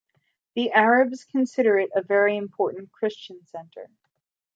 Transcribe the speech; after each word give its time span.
The 0.55 0.71
Arabs 0.71 1.25
considered 1.25 1.77
it 1.81 1.91
a 1.93 2.01
very 2.01 2.35
important 2.35 2.91
Christian 2.91 3.45
center. 3.45 3.87